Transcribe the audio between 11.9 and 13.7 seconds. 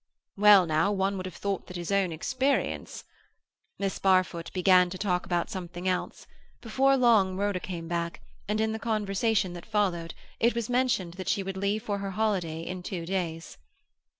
her holiday in two days.